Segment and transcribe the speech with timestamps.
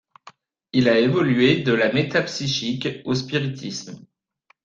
[0.73, 4.03] Il a évolué de la métapsychique au spiritisme.